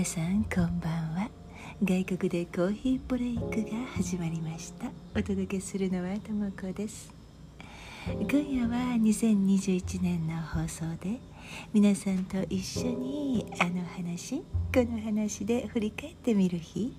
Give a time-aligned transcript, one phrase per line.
[0.00, 1.30] 皆さんこんばんは。
[1.84, 4.86] 外国でコーヒーブレイクが始まりました。
[5.14, 7.12] お届けするのはともこです。
[8.06, 11.20] 今夜は2021年の放送で
[11.74, 14.44] 皆さんと一緒にあの話こ
[14.76, 16.96] の話で振り返ってみる日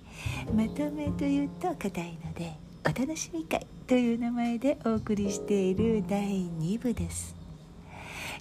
[0.56, 2.54] まとめというと硬いので
[2.86, 7.41] お楽しみ会という名前でお送りしている第2部です。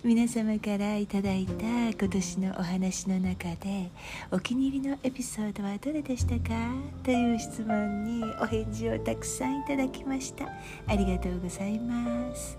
[0.02, 3.90] 皆様からいただいた今年のお話の中で
[4.30, 6.54] お気に入りのエピソードはどれでしたか？
[7.02, 10.46] という質問にお返事をたくさんいただきました。
[10.86, 12.58] ありがとうございます。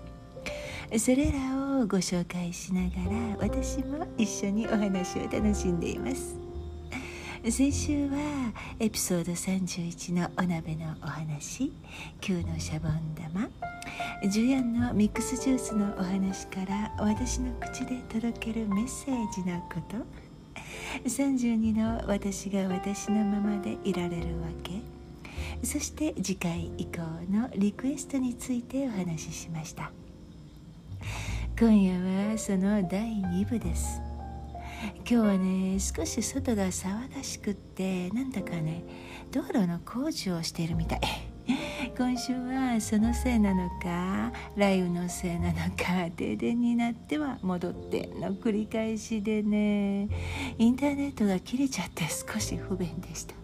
[0.96, 6.41] それらをご紹介しながら私も一緒にお話を楽しんでいます。
[7.50, 11.72] 先週はエピソード31のお鍋のお話
[12.20, 13.50] 9のシャボン玉。
[14.22, 19.96] 14のミックスジュースのお話から私の口で届けるメッセージのこと。
[21.08, 24.80] 32の私が私のままでいられるわけ。
[25.66, 29.90] そして次回以降のリクエストについてお話ししました。
[31.58, 34.01] 今夜はその第2部です。
[34.98, 38.84] 今日はね少し外が騒がしくってなんだかね
[39.30, 41.00] 道路の工事をしているみたい。
[41.98, 50.08] 今週はそのせいなのか雷雨のせいなのか停電になっては戻っての繰り返しでね。
[50.58, 53.41] インターネットが切れちゃって少し不便でした。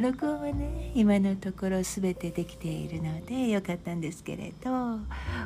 [0.00, 4.98] 録音はね今のところ全てできているのでよかったんですけれど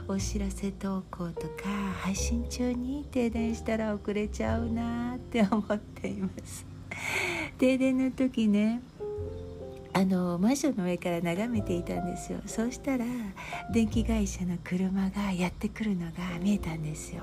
[0.08, 1.68] お知らせ投稿とか
[2.00, 6.66] 配信中に停電したら遅れちゃうなって思っています。
[7.58, 8.82] 停電の時ね
[9.94, 12.40] あのマンションの上から眺めていたんですよ。
[12.46, 13.04] そうしたら
[13.70, 17.22] 電気会社の車がやってくるのが見えたんですよ。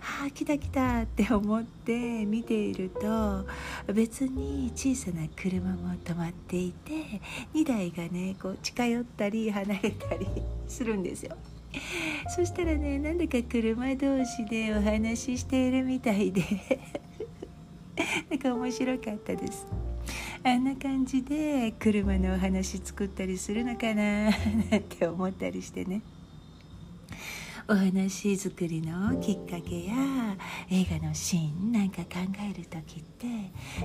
[0.00, 3.44] ああ来た来たって思って見ていると
[3.92, 6.92] 別に小さな車も止まっていて
[7.52, 10.26] 2台がねこう近寄ったり離れたり
[10.68, 11.36] するんですよ。
[12.28, 16.44] そしたらねなんだか車同士でお話ししているみたいで。
[18.30, 19.66] なんか面白かったです。
[20.46, 24.24] あんな感じで車のお話作ったりするのかな
[24.70, 26.02] なんて思ったりしてね。
[27.66, 29.94] お話作りのきっかけや
[30.70, 33.26] 映画のシーンなんか考える時って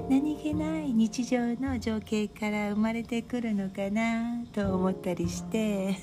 [0.10, 5.96] 何気ない日常の情景から生まれてくるのかなと思ったりして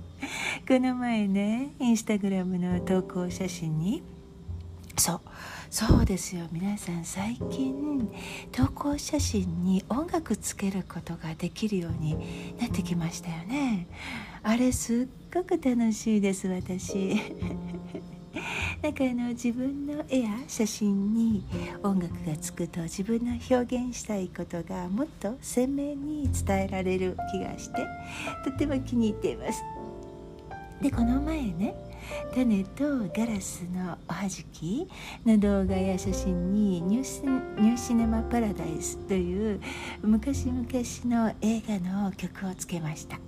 [0.68, 4.02] この前ねインスタグラムの投稿写真に
[4.96, 5.20] そう。
[5.70, 6.46] そうですよ。
[6.52, 8.08] 皆さん最近
[8.52, 13.88] 投稿写真に音楽つけることができるようになってきましたよね。
[14.42, 17.16] あれすっごく楽しいです私。
[18.82, 21.44] なんかあの自分の絵や写真に
[21.82, 27.86] 音楽がつくと自分の表現したいことがもっと鮮明に伝えられる気がして
[28.44, 29.62] とても気に入っています。
[30.80, 31.74] でこの前ね
[32.34, 34.88] 種とガラスのおはじき。
[35.24, 39.60] の動画や写真にニューシネマ・パラダイスという
[40.02, 40.64] 昔々
[41.06, 43.18] の映画の曲をつけました。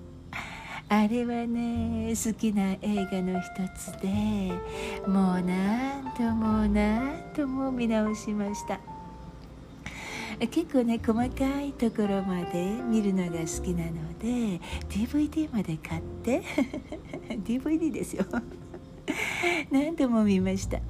[0.91, 3.47] あれはね好きな映画の一
[3.77, 4.09] つで
[5.07, 8.81] もう何度も何度も見直しました。
[10.47, 16.43] 結構ね細かいところまで見るのが好きなので DVD まで買って
[17.45, 18.25] DVD ですよ。
[19.71, 20.81] 何度も見ました。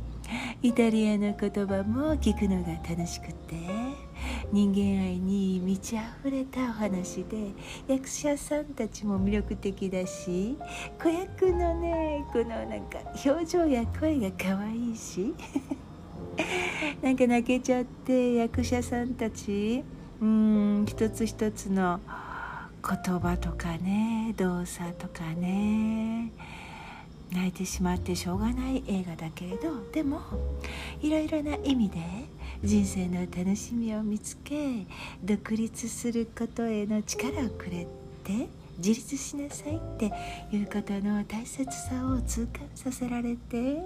[0.62, 3.54] イタリアの言葉も聞くのが楽しくて
[4.52, 7.52] 人間愛に満ち溢れたお話で
[7.86, 10.58] 役者さんたちも魅力的だし
[11.02, 15.34] 子役のねこのなんか表情や声が可愛いし
[17.02, 19.82] なんか泣けちゃって役者さんたち
[20.20, 22.00] うん一つ一つの
[22.82, 26.32] 言葉とかね動作とかね
[27.32, 30.20] 泣いてしまってしょうがない映画だけれどでも
[31.02, 31.98] いろいろな意味で
[32.64, 34.86] 人生の楽しみを見つけ
[35.22, 37.86] 独立することへの力をくれ
[38.24, 38.48] て
[38.78, 40.12] 自立しなさいって
[40.52, 43.82] いうことの大切さを痛感させられて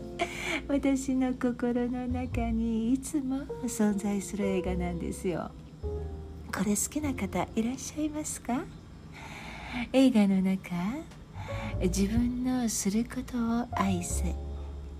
[0.66, 5.50] 私の心の中にいつも存在する映画なんですよ。
[6.54, 8.64] これ好きな方いらっしゃいますか？
[9.92, 10.70] 映画の中
[11.82, 14.34] 自分のすることを愛せ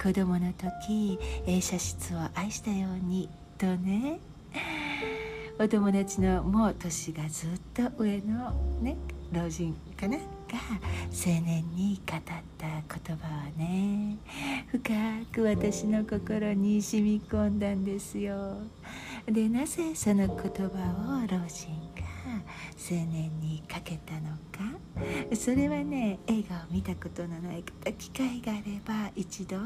[0.03, 4.19] 子供の時映写室を愛したようにとね。
[5.61, 8.97] お友達のもう年がずっと上のね
[9.31, 10.17] 老人かな？
[10.17, 10.23] が
[11.11, 12.31] 青年に語った
[12.67, 14.19] 言葉はね
[14.73, 14.93] 深
[15.33, 18.57] く私の心に染み込んだんですよ。
[19.27, 21.92] でなぜその言葉を老人
[22.79, 25.37] 青年にかけたのか？
[25.37, 29.57] それはね映画を見たことのない方機会があれば一度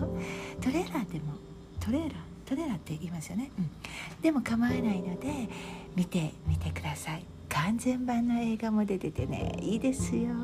[0.61, 1.35] トレーラーでも
[1.81, 2.13] トレーラー
[2.47, 3.71] トレーラーって言いますよね、うん、
[4.23, 5.49] でも構わないので
[5.97, 7.25] 見てみてください。
[7.49, 10.35] 完全版の映画も出ててねいいですよ。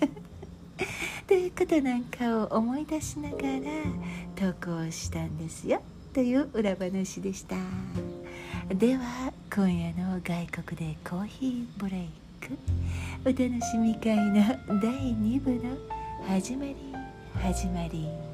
[1.26, 5.82] ということなんかを思い出しながら投稿したんですよ。
[6.12, 7.56] という裏話でした。
[8.74, 12.08] では今夜の外国でコーヒーブレイ
[12.40, 12.56] ク。
[13.24, 14.44] お楽しみ会の
[14.80, 15.76] 第2部の
[16.28, 16.76] 始まり
[17.42, 18.29] 始まり。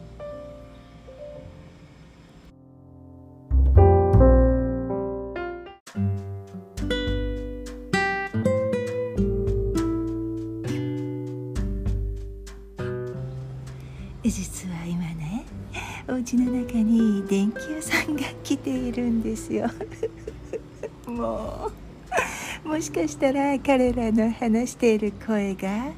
[22.87, 25.91] しかしたら彼らの話している声が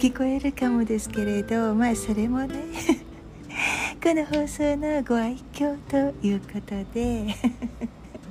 [0.00, 2.56] 聞こえるかもですけれどまあそれもね
[4.02, 7.26] この放送のご愛嬌ということで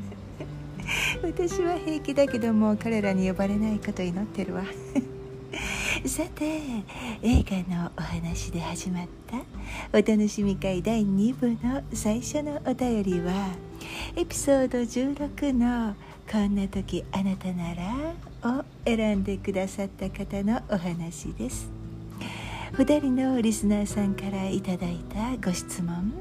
[1.23, 4.63] 私は平気だけども彼らに呼ばれないこと祈ってるわ。
[6.05, 6.59] さて
[7.21, 9.37] 映画のお話で始まった
[9.97, 13.70] お楽しみ会第2部の最初のお便りは
[14.15, 15.95] エピソード16の
[16.31, 18.13] 「こんな時あなたなら」
[18.59, 21.69] を選んでくださった方のお話です。
[22.73, 26.13] 2人のリスナーさんからいただいたご質問。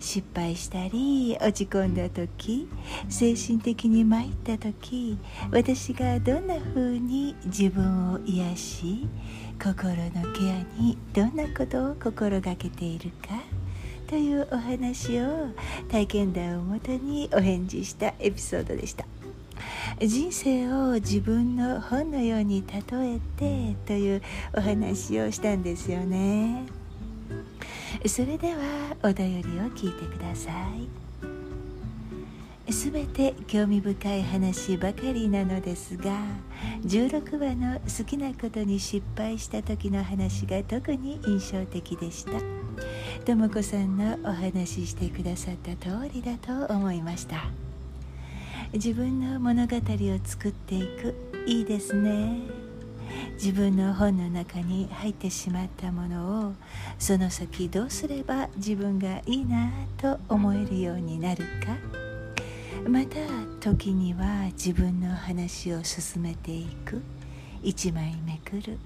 [0.00, 2.66] 失敗したり落ち込んだ時
[3.10, 5.18] 精神的に参った時
[5.52, 9.08] 私がどんな風に自分を癒し
[9.62, 13.59] 心のケアにどんなことを心がけているか。
[14.10, 15.50] というお話を
[15.88, 19.06] 体験談をもとにお返事したエピソードでした。
[20.00, 24.22] 人生を自分の本のように例えてという
[24.52, 26.64] お話をしたんですよね。
[28.04, 31.09] それではお便りを聞いてください。
[32.72, 36.12] すべて興味深い話ばかりなのですが
[36.84, 42.32] 16話の好きなことに失敗した時の話が特に印象的でした。
[43.24, 47.50] とも子さんのお話ししてくださった通りだと思いました。
[48.72, 51.14] 自分の物語を作っていく。
[51.46, 52.38] いいですね。
[53.34, 56.52] 自分の本の中に入ってしまったものを
[56.98, 62.09] その先どうすれば自分がいいなと思えるようになるか。
[62.88, 63.18] また
[63.60, 67.02] 時には自分の話を進めていく。
[67.62, 68.78] 一枚めくる。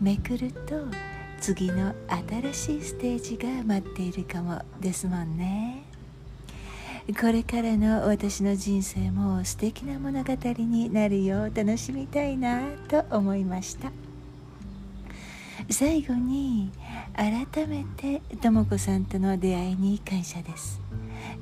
[0.00, 0.86] めくると
[1.40, 1.94] 次の
[2.52, 5.84] 新しいステージが待っているかもですもんね。
[7.20, 13.92] これからの私の人生も素敵な物語になるよう楽しみたいなと思いました。
[15.70, 16.70] 最後に
[17.14, 20.81] 改めてとも子さんとの出会いに感謝です。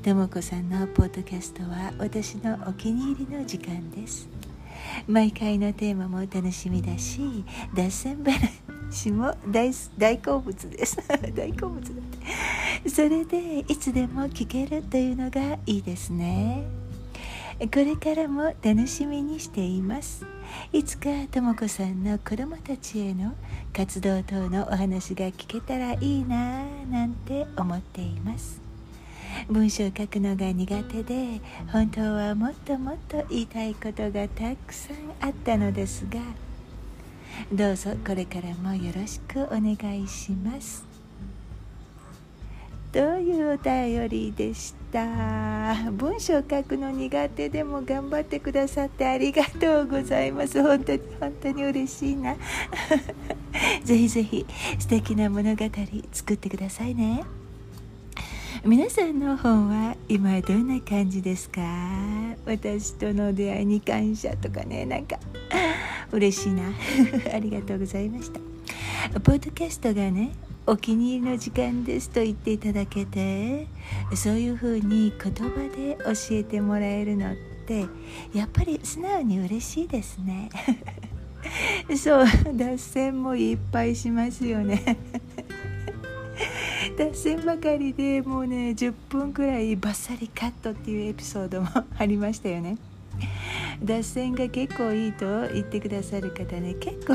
[0.01, 4.31] とも子さんのポッドキャストは私のお気に入りの時間です。
[5.07, 7.45] 毎回のテーマも楽しみだし
[7.75, 10.97] 脱線話も大大好物です。
[11.37, 12.89] 大好物だって。
[12.89, 16.65] それでいつでも聞けるというのがいいですね。
[17.61, 20.25] これからも楽しみにしています。
[20.73, 23.35] いつかとも子さんの子供たちへの
[23.77, 28.70] 活動等のお話が聞けたらいいなぁなんて思っています。
[29.51, 31.41] 文章を書くのが苦手で
[31.73, 36.21] 本当はもっともっと言いたいことがたくさんあったのですが
[37.53, 40.85] どうぞこれからもよろしくお願いします。
[42.93, 45.91] というお便りでした。
[45.93, 50.63] 文章を書くの苦手でも頑張ってくださってありがとうございます。
[50.63, 52.37] 本当に本当に嬉しいな。
[53.85, 54.47] ぜひぜひ
[54.79, 55.65] 素敵な物語
[56.13, 57.25] 作ってくださいね。
[58.65, 61.61] 皆さんの本は今どんな感じですか？
[62.45, 65.19] 私との出会いに感謝とかねなんか
[66.13, 66.65] 嬉しいな。
[67.35, 68.41] ありがとうございました。
[69.21, 70.33] ポッドキャストがね
[70.67, 73.67] お気に入りの時間ですと言っていただけて
[74.15, 77.35] そういうふうに言葉で教えてもらえるのっ
[77.67, 77.87] て
[78.35, 80.51] やっぱり素直に嬉しいですね。
[81.97, 84.99] そう脱線もいっぱいしますよね。
[87.01, 92.77] 脱線ばかりでもうね10分くらいバッサリカットっていうエピソードもありましたよね。
[93.83, 97.15] 脱線が結構いいと言ってくださる方ね結構。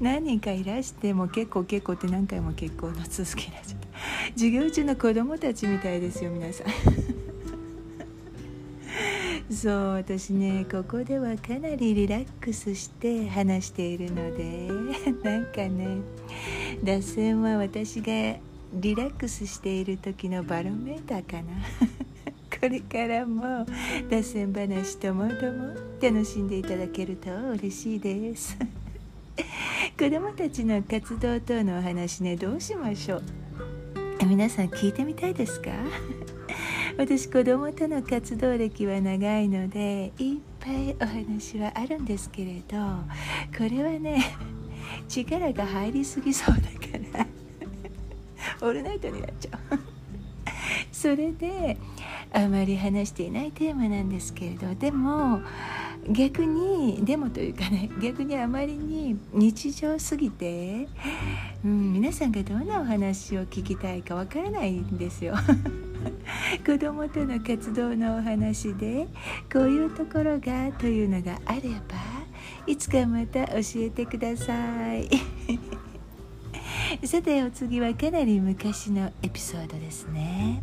[0.00, 3.86] 何人かいらしても結構結構って何回も結構の続きになっちゃった。
[4.32, 6.66] 授業中の子供たちみたいですよ皆さん。
[9.54, 14.68] そう私ねここではかなりリラックスして話しているので
[15.22, 15.98] なんかね
[16.82, 18.36] 脱線は私が
[18.72, 21.44] リラックスしている時のバロメーターかな。
[22.60, 23.66] これからも
[24.10, 28.56] 脱線話ともども楽しんでいただけると嬉しいです。
[29.98, 33.22] 子供たちの活動等のお話ねどうしましょう。
[34.26, 35.70] 皆さん聞いてみたいですか？
[36.98, 42.76] 私子供との活動歴は長いのでいっぱいお話はあるんですけれど
[43.56, 44.24] これはね
[45.08, 46.68] 力が入りすぎそうだか
[47.18, 47.26] ら
[48.60, 49.78] オールナイトになっちゃう
[50.92, 51.76] それで
[52.32, 55.40] あまり話していないテーマなんですけれどでも
[56.08, 60.88] 逆にでもというかね逆にあまりに日常すぎて、
[61.64, 65.34] うん、皆さんがどんなお話を聞きたいかわからないんですよ。
[66.64, 69.08] 子供との活動のお話で
[69.52, 72.15] こういうところがというのがあれば
[72.66, 75.08] いつかまた教えてください。
[77.06, 80.62] さてお次はかなり昔のエピソードですね。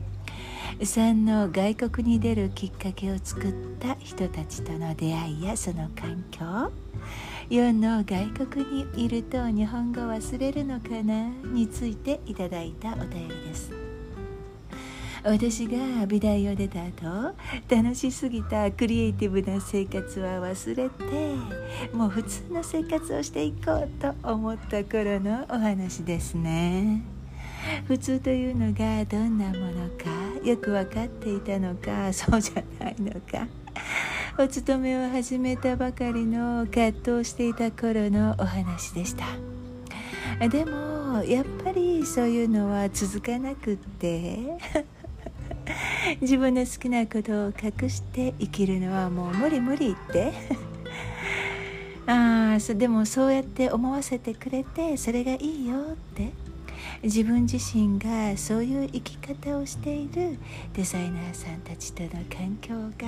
[0.79, 6.71] 3の外国に出るきっかけを作った人たちとの出会いやその環境。
[7.49, 11.29] 4の外国にいると日本語忘れるのかな？
[11.29, 13.71] についていただいたお便りです。
[15.23, 17.33] 私が美大を出た後
[17.69, 27.01] 楽しすぎたクリエイティブな生活は忘れてもう普通の生活をしていこうと思った頃のお話ですね。
[27.87, 30.09] 普通というのがどんなものか
[30.43, 33.47] よく分かっていたのかそうじゃないのか。
[34.37, 39.25] お勤めを始めたばかりの葛藤していた頃のお話でした。
[40.49, 44.39] でもやっぱりそういうのは続かなくって
[46.21, 50.33] 自分の好きなことを隠して生きるのはもう無理無理って。
[52.05, 56.31] ああでもそうやって思わせてくれてそれがいいよって。
[57.01, 60.37] 自分自身がそういう生き方をしている
[60.73, 63.07] デザイナーさんたちとの環境が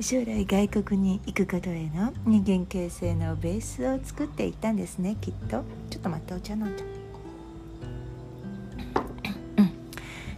[0.00, 5.62] 将来外国に行くことへの人間形成のベースを作っていったんですねきっと。
[5.90, 6.88] ちょっと待ってお茶飲んじゃう。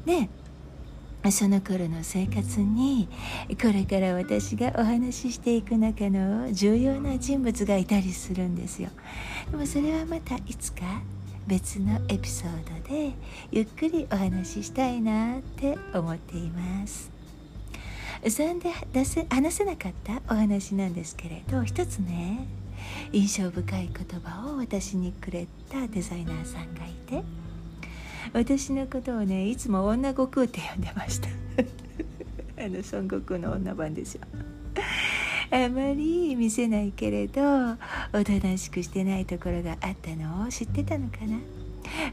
[0.07, 0.29] で
[1.31, 3.09] その頃の生活に
[3.61, 8.91] これから私がお話ししていく中の重要な人物がいたりするんですよ。
[9.51, 11.03] でもそれはまたいつか
[11.47, 13.13] 別のエピソードで
[13.51, 17.11] ゆっくりお話ししたいなって思っています。
[18.23, 22.47] 3で出せ話せなかったお話なんですけれど一つね
[23.13, 27.23] 印象深い言葉を私にくれたデザイナーさんがいて
[28.35, 31.29] 私のことをねいつも女悟空って呼んでました。
[32.63, 34.23] あの孫悟空の女版ですよ。
[35.51, 37.43] あまり見せないけれど
[38.13, 41.39] おとなしくしてないところがあったのを知ってたのかな。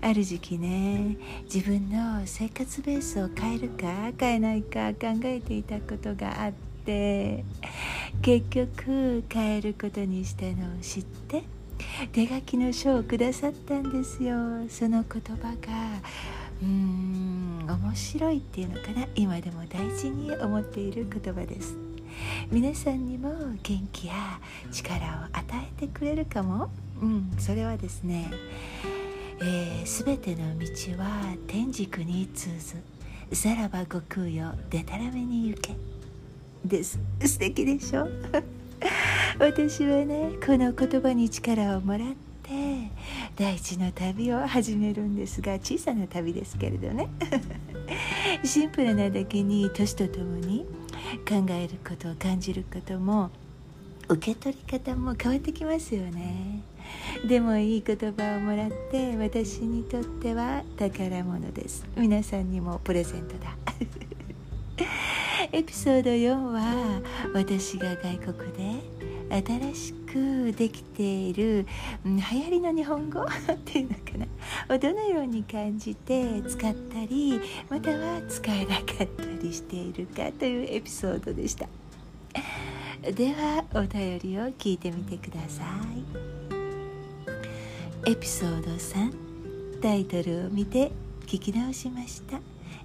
[0.01, 1.17] ある時期ね
[1.51, 6.51] 自分の生活ベースを変えるか変えないか考えていたことがあっ
[6.85, 7.43] て
[8.21, 11.43] 結局変えることにしたのを知って
[12.11, 14.35] 手書きの書をくださったんですよ。
[14.69, 16.01] その言葉が
[16.61, 19.07] うーん面白いっていうのかな。
[19.15, 21.75] 今でも大事に思っている言葉です。
[22.51, 23.31] 皆さんにも
[23.63, 24.13] 元気や
[24.71, 24.97] 力
[25.33, 25.43] を与
[25.77, 26.69] えてくれるかも、
[27.01, 28.29] うん、それはですね、
[29.39, 30.67] えー、全ての道
[31.01, 35.75] は天竺に通ずさらば悟空よでたらめに行け。
[36.63, 36.99] です。
[37.25, 38.07] 素敵でしょ？
[39.39, 42.07] 私はねこの言葉に力をもらっ
[42.43, 42.91] て
[43.35, 47.09] 大地の旅を始めるんですが小さな旅ですけれどね。
[48.43, 50.65] シンプルなだけに年とともに
[51.27, 53.29] 考えることを感じることも
[54.07, 56.61] 受け取り方も変わってきますよね。
[57.25, 61.85] でもいい言葉をもらって私にとっては宝物です。
[61.95, 63.55] 皆さんにもプレゼントだ。
[65.53, 67.01] エピソード4は
[67.33, 69.01] 私が外国で
[69.43, 71.65] 新しくできている、
[72.05, 73.27] うん、流行りの日本語 っ
[73.65, 74.75] ていうのかな。
[74.75, 77.39] をどのように感じて使ったり
[77.69, 81.67] または使えなかったりしているかというエピソードでした。
[83.11, 85.63] ではお便りを聞いてみてくださ
[88.05, 88.09] い。
[88.09, 90.91] エピソード3タイトルを見て
[91.25, 92.39] 聞き直しました。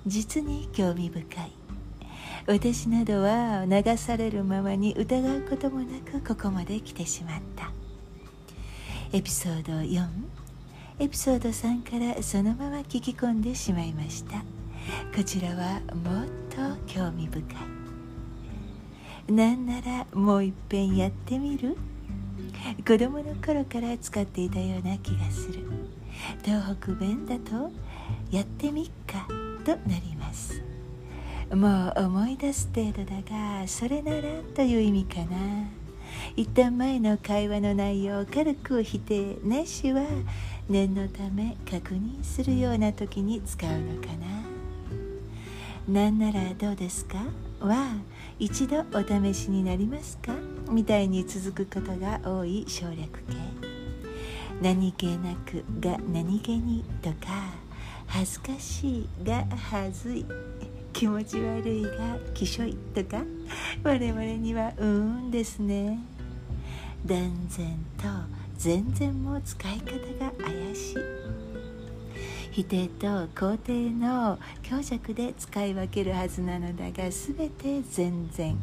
[0.05, 1.56] 実に興味深い。
[2.47, 7.73] 私などは流されるままに疑うこともなくここまで来てしまった。
[9.13, 10.07] エピソード4
[11.01, 14.45] エピソード3からそのまま聞き込んでしまいました。
[15.17, 17.41] こちらはもっと興味深
[19.29, 19.33] い。
[19.33, 21.77] なんならもういっぺんやってみる？
[22.87, 25.65] 子供の頃から使っていたような気がする。
[26.45, 27.73] 東北弁だと
[28.31, 29.27] やってみっか
[29.65, 30.63] となります。
[31.55, 34.23] もう思い出す程度だがそれなら
[34.55, 35.37] という意味かな。
[36.35, 40.03] 一旦前の会話の内容を軽く否定なしは
[40.69, 44.09] 念のため確認するような時に使うのか
[45.87, 46.03] な。
[46.03, 47.19] なんならどうですか？
[47.61, 47.93] は
[48.39, 50.33] 一度お試しになりますか？
[50.69, 53.37] みたいに続くことが多い省略形。
[54.61, 57.17] 何気なくが何気にとか
[58.07, 60.27] 恥ずかしいがはずい
[60.97, 61.91] 気持ち悪いが
[62.33, 63.23] きしょいとか？
[63.83, 65.99] 我々にはうーんですね。
[67.05, 67.67] 断然
[67.99, 68.09] と
[68.57, 70.97] 全然も使い方が怪しい。
[72.51, 78.57] 否定と肯定の強弱で使い分けるはずなのだが全て全然。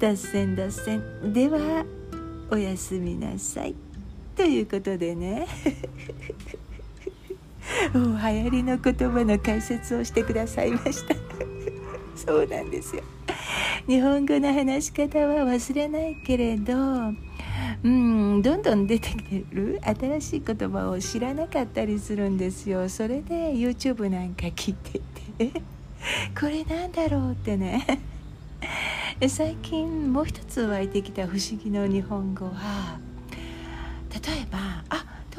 [0.00, 1.32] 脱線脱線。
[1.32, 1.84] では
[2.50, 3.76] おやすみなさい。
[4.34, 5.46] ということでね。
[7.92, 11.14] もう流行りの言葉の解説をしてくださいました。
[12.16, 13.02] そうなんですよ。
[13.86, 16.74] 日本語の話し方は忘れないけれど
[17.84, 22.88] うんどんどん出てきてる新しい言葉を知らなかったりするんですよ。
[22.88, 25.00] それで YouTube なんか聞いて
[25.50, 25.62] て
[26.38, 28.00] これなんだろうってね。
[29.28, 32.98] 最近もう一つ湧いてきた不思議の日本語は
[34.10, 34.84] 例えば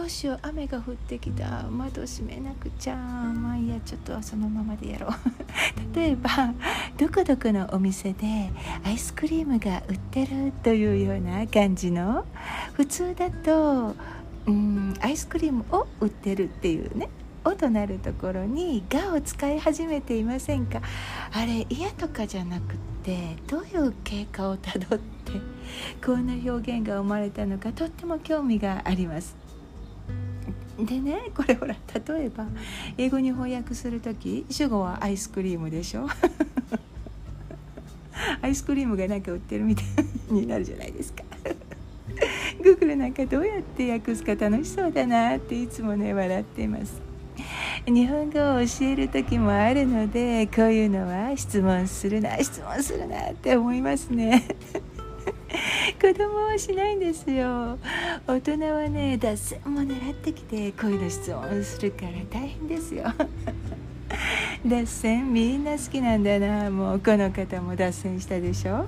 [0.05, 0.39] うしよう。
[0.43, 1.63] 雨が降ってきた。
[1.69, 2.95] 窓閉めなくちゃ。
[2.95, 5.95] まあいいやちょっとそのままでやろう。
[5.95, 6.29] 例えば
[6.97, 8.51] どこどこのお店で
[8.83, 12.25] アイスクリームが売ってるというような感じの
[12.73, 13.95] 普通だと
[14.45, 17.09] うんアイスクリームを売ってるっていうね
[17.43, 20.81] 「お」となるところに「が」を使い始めていませんか？
[21.31, 25.31] あれ嫌とかじゃなくってどういう経過をたどって
[26.05, 29.35] こんな表現が生まれたのかとっても興味があります
[30.83, 31.75] でねこれほら
[32.07, 32.45] 例えば
[32.97, 36.07] 英語に翻訳する時主語はアイスクリームでしょ？
[38.41, 39.85] アイスクリームがなんか売ってるみたい
[40.33, 41.23] になるじゃないですか。
[42.61, 46.99] Google なんかどうやって訳すか楽しそうだなっていつもね笑っています。
[47.85, 54.43] 日本語を教える時もあるのでこういうのは質問するな質問するなって思いますね。
[56.01, 57.77] 子供はしないんですよ。
[58.25, 63.05] 大人はね脱線も狙ってきてこういうの質問するから大変ですよ。
[64.65, 66.71] 脱線みんな好きなんだな。
[66.71, 68.87] もうこの方も脱線したでしょ。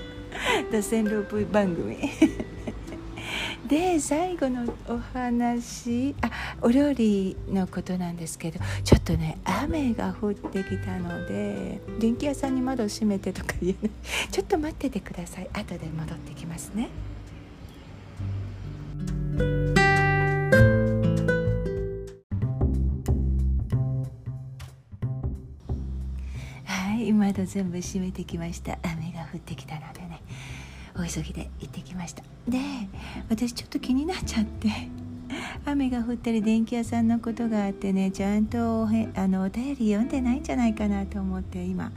[0.70, 1.96] 脱線ループ番組
[3.68, 6.30] で最後のお話あ
[6.62, 13.90] お料理のことなんですけどちょっとね雨が降ってきたので電気屋さんに窓閉めてとか言えない。
[14.30, 15.48] ちょっと待っててください。
[15.52, 16.88] 後で戻ってきますね。
[26.64, 28.78] はい窓全部閉めてきました。
[28.82, 30.22] 雨が降ってきたのでね。
[30.98, 32.22] お急ぎで行ってきました。
[32.48, 32.58] で
[33.28, 34.68] 私ちょっと気になっちゃって
[35.66, 41.92] 雨が降ったり電気屋さんのことがあってねちゃんとおへあのお便り読んでないんじゃないかなと思って今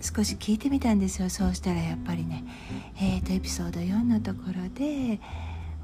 [0.00, 1.30] 少し聞いてみたんですよ。
[1.30, 2.44] そうしたらやっぱりね
[2.96, 5.20] えーとエピソード4のところで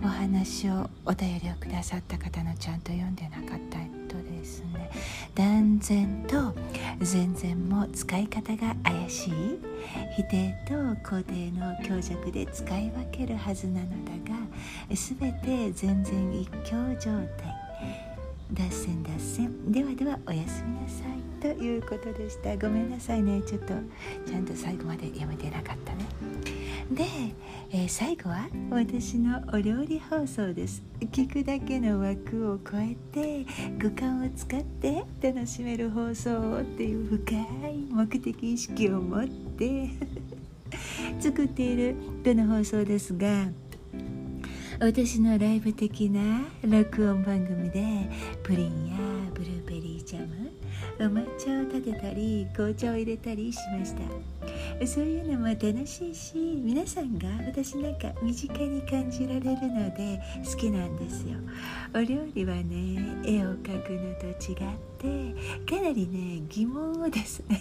[0.02, 4.90] お話をお便りをくださった方のちゃんと読んでなかったとですね。
[5.34, 6.54] 断然と
[7.00, 9.32] 全然も使い方が怪しい。
[10.16, 10.74] 否定と
[11.08, 14.38] 肯定の強弱で使い分けるはずなのだが
[14.90, 17.57] 全て全然一強状態。
[18.52, 19.72] 脱線脱線。
[19.72, 21.28] ではではおやすみなさい。
[21.40, 22.56] ということでした。
[22.56, 23.42] ごめんなさいね。
[23.42, 23.74] ちょっと
[24.26, 26.06] ちゃんと最後まで読めてなかったね。
[26.90, 27.04] で、
[27.70, 30.82] えー、最後は私のお料理放送です。
[31.00, 33.44] 聞くだけの枠を超えて
[33.80, 39.90] 五感を使って楽しめる放送をっていう深い目的意識を持って
[41.20, 43.48] 作っているこの放送ですが
[44.80, 48.08] 私のライブ的な録音番組で
[48.44, 48.96] プリンや
[49.34, 50.52] ブルーベリージャム
[51.00, 54.02] お抹茶を立てたり紅茶を入れたりしました。
[54.86, 61.38] そういうのも楽しいし皆さんが私なんか身近に感じられるので好きなんですよ。
[61.92, 64.56] お料理はね絵を描くのと違っ
[64.98, 67.60] てかなりね疑問をですね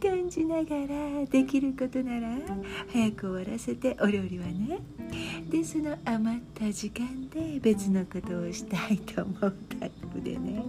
[0.00, 2.28] 感じながらできることなら
[2.92, 4.78] 早く終わらせてお料理はね。
[5.50, 10.62] でその余った時間で別のことをしたいと思うタイプでね。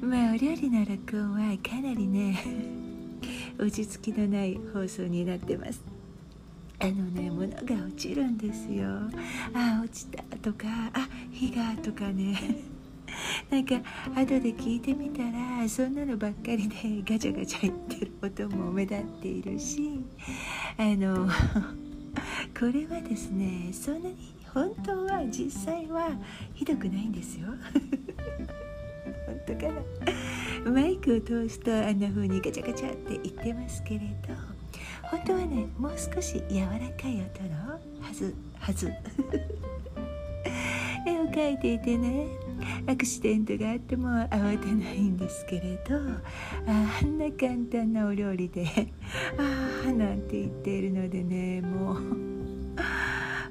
[0.00, 2.38] まあお料理の録音はかなりね
[3.58, 5.82] 落ち着きのない放送になってます。
[6.78, 8.88] あのね物が落ちるんですよ。
[9.54, 12.69] あ落ちたとかあ火がとかね。
[13.50, 13.74] なんか
[14.14, 20.04] 後で聞いてみたらそんなのばっかりで ガチャガチャ言ってる音も目立っているし
[20.76, 21.28] あの
[22.58, 24.16] これはですねそんなに
[24.52, 26.10] 本当は実際は
[26.54, 27.48] ひどくないんですよ。
[29.26, 29.72] 本当か
[30.64, 30.70] な。
[30.70, 34.34] マイクを通すとあんな風にガチャガチャって言ってますけれど
[35.02, 37.70] 本当はねもう少し柔らかい音の
[38.00, 38.92] はずはず。
[41.06, 42.26] 絵を描いていてね
[42.86, 45.96] アクシデントがあっても慌てないんですけれど
[46.66, 48.66] あんな簡単なお料理で
[49.38, 52.30] 「ああ」なんて言っているのでねもう。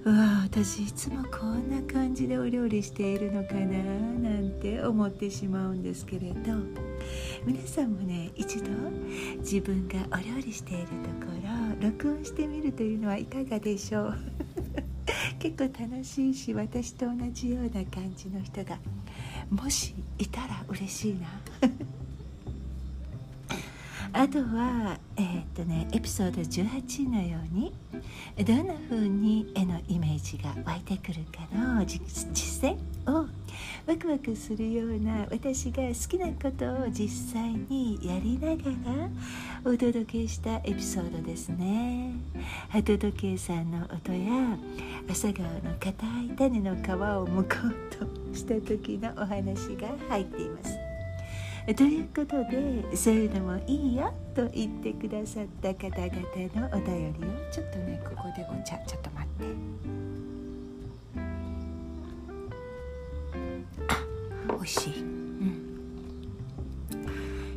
[0.05, 3.59] うわ私いつもこんな感じでお料理しているのかな
[4.29, 6.53] なんて思ってしまうんですけれど
[7.45, 8.69] 皆さんもね一度
[9.39, 10.93] 自分がお料理していると
[11.25, 11.33] こ
[11.81, 14.15] ろ録音してみるというのはいかがでしょう？
[15.37, 18.79] 結構楽しいし私と同じような感じの人が
[19.49, 21.27] もしいたら嬉しいな。
[24.11, 27.73] あとはえー、っとねエピソード18のように
[28.43, 32.77] どんな風に絵のイメージが湧いてくるかの実践
[33.11, 33.27] を
[33.85, 38.71] ワクワクするような私が好きなことを実際にやりなが
[39.63, 42.13] らお届けしたエピソードですね。
[42.69, 44.57] 鳩時計さんの音や
[45.09, 50.89] 朝顔の硬い種の皮を剥こうとした時のお話が入っています。
[51.75, 56.17] ということでそういうのもいいよと言ってくださった方々
[56.55, 59.45] のお便りをちょっとねここでお茶ちょっと待って。
[63.87, 64.03] あ
[64.47, 64.99] 美味しい。
[65.01, 65.69] うん。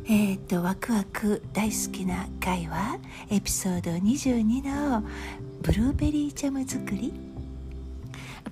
[0.07, 2.99] えっ、とワクワク大好きな回は
[3.31, 5.03] エピソード22の
[5.63, 7.13] ブルーベリージャム作り。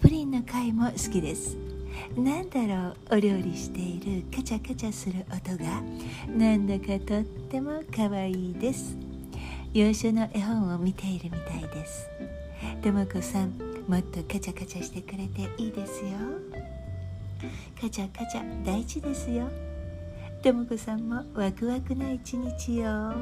[0.02, 1.61] プリンの回も好きです。
[2.18, 5.82] なんだろうお料理しているカチャカチャする音が。
[6.28, 8.98] なんだかとっても可愛いです。
[9.74, 12.10] 洋書の絵本を見ているみたいです。
[12.82, 13.52] ともこさん
[13.88, 16.12] もっとカチャカチャしてくれていいですよ。
[17.80, 19.50] カチャカチャ大事ですよ。
[20.44, 23.14] ともこさんもワクワクな一日よ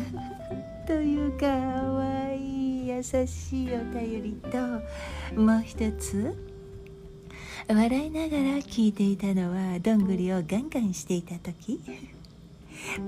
[0.86, 4.58] というかわいい優しいお便りと
[5.40, 6.49] もう一つ。
[7.74, 11.80] 笑いながら聞いていたのはどんぐりをガンガンしていた時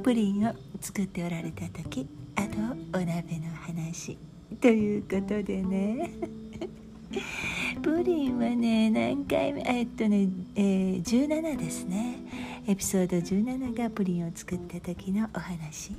[0.05, 2.59] プリンを作っておられた時あと
[2.93, 4.17] お鍋の話
[4.61, 6.11] ということでね。
[7.83, 12.19] プリンはね何回目えっとね、えー、17ですね。
[12.67, 15.93] エピソード17がプリンを作った時のお話。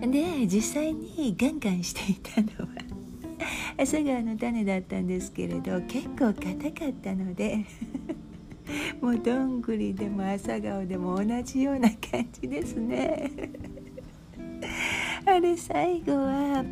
[0.00, 2.87] で実際にガンガンしていたのは
[3.78, 7.64] 朝顔の種だったんですけれど結構硬かったので
[9.00, 13.30] もうどんぐりでも朝顔でも同じような感じですね
[15.26, 16.64] あれ最後は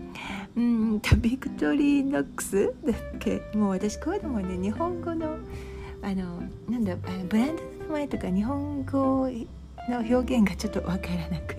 [0.57, 3.41] うんとビクトリーノックスだっけ？
[3.55, 5.37] もう私こういうのもね日本語の
[6.03, 9.29] あのなんだブランドの名前とか日本語
[9.89, 11.57] の表現がちょっとわからなく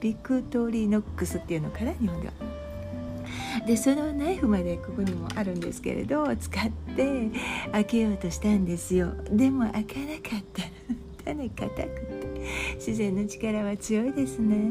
[0.00, 2.55] ビクトリーノックスっていうのかな日本では。
[3.64, 7.30] でそのナイフまでここにもあるんですけれど使って
[7.72, 9.14] 開けようとしたんですよ。
[9.30, 10.62] でも開かなかった。
[11.24, 12.26] 種硬くて
[12.76, 14.70] 自然の力は強いですね。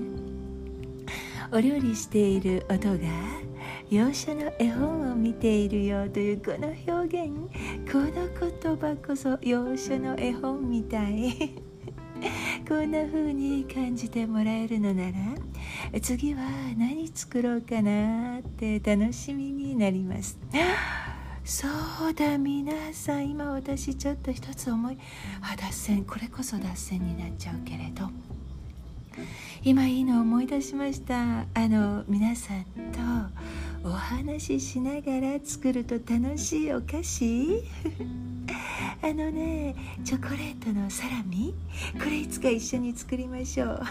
[1.51, 3.05] お料理している音が
[3.89, 7.31] 洋書の絵本を見ているよというこの表現
[7.91, 8.07] この
[8.63, 11.55] 言葉こそ洋書の絵本みたい。
[12.67, 15.11] こんな風に感じてもらえるのなら
[16.01, 16.41] 次は
[16.77, 20.37] 何作ろうかなって楽しみになります。
[21.43, 21.67] そ
[22.09, 24.97] うだ皆さん今私ちょっと一つ思い
[25.41, 28.09] あ脱線これこそ脱線になっちゃうけれど。
[29.63, 31.15] 今いいの思い出しました。
[31.53, 32.63] あの皆さん
[33.83, 37.63] とお話ししながら作ると楽しいお菓子？
[39.05, 41.53] あのねチョコレートのサラミ？
[42.03, 43.83] これいつか一緒に作りましょう。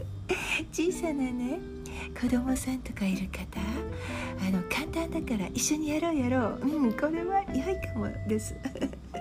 [0.72, 1.58] 小さなね
[2.18, 3.60] 子供さんとかいる方？
[3.60, 6.60] あの簡単だから一緒にやろうやろう。
[6.62, 8.56] うんこれは良いかもです。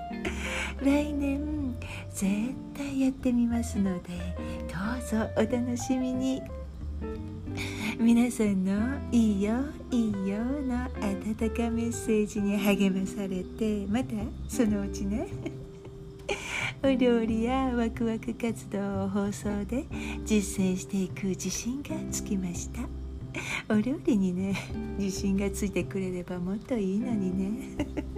[0.82, 1.76] 来年
[2.10, 2.26] 絶
[2.74, 4.12] 対やってみますので
[4.72, 6.42] どうぞお楽しみに。
[8.04, 9.54] 皆さんの「いいよ
[9.90, 14.16] いいよ」の温かメッセージに励まされてまた
[14.50, 15.26] そのうちね
[16.84, 19.86] お料理やワクワク活動を放送で
[20.26, 22.82] 実践していく自信がつきました。
[23.74, 24.54] お料理にね
[25.00, 28.13] 自信がついてくれればもっといいのにね。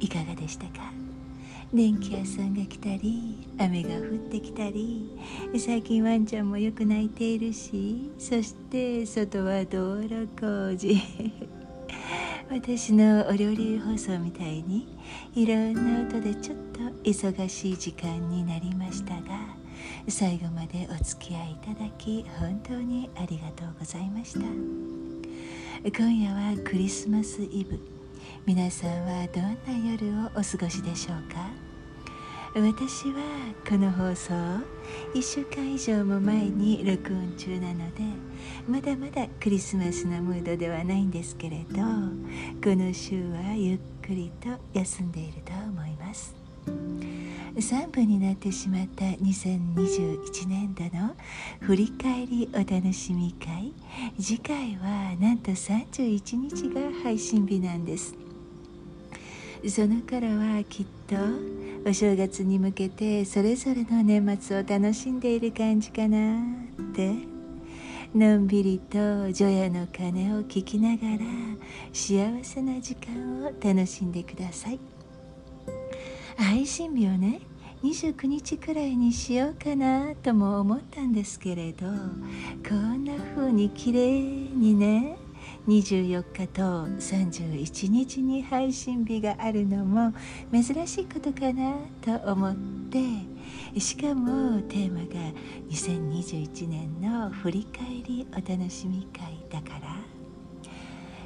[0.00, 0.92] いかがでしたか？
[1.72, 5.18] 電気屋さんが来たり雨が降ってきたり
[5.58, 10.96] 最近ワンちゃんもよく泣いているしそして外は道路工事。
[12.50, 14.88] 私のお料理放送みたいに
[15.34, 19.54] いろんな音でちょっと忙しい時間になりましたが
[20.08, 24.40] 最後までお付き合いいただき本当にありがとうございました。
[25.86, 27.97] 今夜はクリスマスイブ。
[28.48, 31.50] 皆さんはどんな夜をお過ごしでしょうか？
[32.54, 33.20] 私は
[33.68, 34.32] この放送
[35.12, 38.00] 1週間以上も前に録音中なので
[38.66, 41.82] まだまだクリスマスのムードではないんですけれど
[42.64, 46.34] この週はゆっくりと休んでいると思います。
[47.54, 51.14] 3部になってしまった2021年度の
[51.60, 53.74] 振り返りお楽しみ会
[54.18, 58.14] 次回はなんと31日が配信日なんです。
[59.66, 61.16] その頃はきっと
[61.88, 67.38] お正月に向けてそれぞれの年末を楽しんでいる感じかなって。
[68.14, 71.26] のんびりと除夜の鐘を聞きながら
[71.92, 74.80] 幸せな時間を楽しんでください。
[76.38, 77.40] 配信日をね
[77.82, 81.86] 29日くらいにしようかなとも思ったんですけれど
[82.66, 85.18] こんな風に綺麗にね
[85.68, 90.14] 24日と31日に配信日があるのも
[90.50, 92.56] 珍しいことかなと思っ
[93.74, 95.06] てしかもテーマが
[95.70, 99.98] 2021年の振り返りお楽しみ会だから。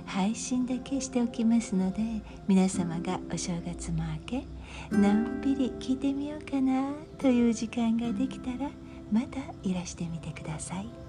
[0.04, 2.02] 配信だけしておきますので
[2.46, 4.46] 皆様がお正月も明け
[4.90, 8.68] のんびり聞いてみようかなという時間ができたら
[9.10, 11.01] またいらしてみてください。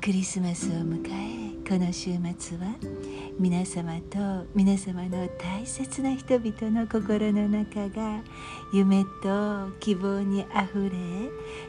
[0.00, 2.74] クリスマスを迎えこの週末は
[3.38, 8.22] 皆様と皆様の大切な人々の心の中が
[8.72, 10.90] 夢と希望にあふれ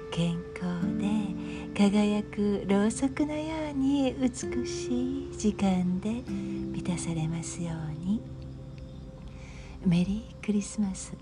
[0.10, 8.22] 健康で輝くろうそくのように美しい時間で満たされますように
[9.86, 11.14] メリークリスマス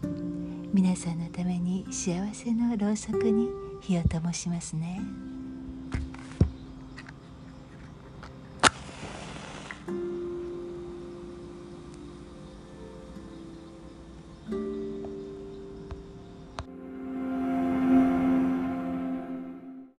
[0.71, 3.49] 皆さんのために幸せのろうそくに
[3.81, 5.30] 火を灯しますね。